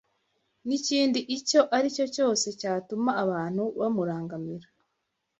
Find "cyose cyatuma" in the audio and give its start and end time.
2.15-3.11